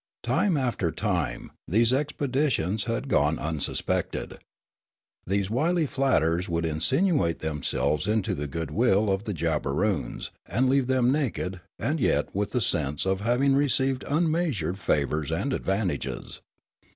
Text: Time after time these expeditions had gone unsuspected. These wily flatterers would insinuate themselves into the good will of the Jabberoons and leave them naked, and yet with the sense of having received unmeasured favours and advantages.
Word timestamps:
Time 0.23 0.57
after 0.57 0.91
time 0.91 1.51
these 1.67 1.93
expeditions 1.93 2.85
had 2.85 3.07
gone 3.07 3.37
unsuspected. 3.37 4.39
These 5.27 5.51
wily 5.51 5.85
flatterers 5.85 6.49
would 6.49 6.65
insinuate 6.65 7.37
themselves 7.37 8.07
into 8.07 8.33
the 8.33 8.47
good 8.47 8.71
will 8.71 9.11
of 9.11 9.25
the 9.25 9.33
Jabberoons 9.35 10.31
and 10.47 10.67
leave 10.67 10.87
them 10.87 11.11
naked, 11.11 11.61
and 11.77 11.99
yet 11.99 12.33
with 12.33 12.49
the 12.53 12.61
sense 12.61 13.05
of 13.05 13.21
having 13.21 13.53
received 13.53 14.03
unmeasured 14.07 14.79
favours 14.79 15.29
and 15.29 15.53
advantages. 15.53 16.41